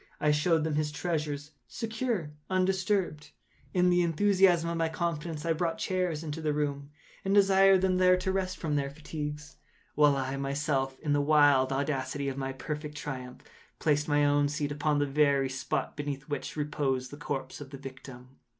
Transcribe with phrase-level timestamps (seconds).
[0.19, 3.29] I showed them his treasures, secure, undisturbed.
[3.71, 6.89] In the enthusiasm of my confidence, I brought chairs into the room,
[7.23, 9.57] and desired them here to rest from their fatigues,
[9.93, 13.43] while I myself, in the wild audacity of my perfect triumph,
[13.77, 17.77] placed my own seat upon the very spot beneath which reposed the corpse of the
[17.77, 18.39] victim.